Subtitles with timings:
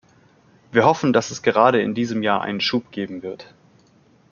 [0.71, 3.53] Wir hoffen, dass es gerade in diesem Jahr einen Schub geben wird.